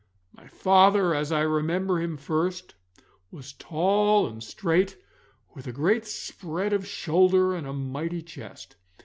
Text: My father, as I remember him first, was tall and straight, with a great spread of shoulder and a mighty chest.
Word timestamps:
My 0.35 0.47
father, 0.47 1.13
as 1.13 1.31
I 1.31 1.41
remember 1.41 2.01
him 2.01 2.17
first, 2.17 2.73
was 3.29 3.53
tall 3.53 4.25
and 4.25 4.43
straight, 4.43 4.97
with 5.53 5.67
a 5.67 5.71
great 5.71 6.07
spread 6.07 6.73
of 6.73 6.87
shoulder 6.87 7.53
and 7.53 7.67
a 7.67 7.73
mighty 7.73 8.23
chest. 8.23 8.77